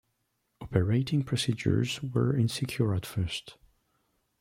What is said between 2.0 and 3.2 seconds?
were insecure at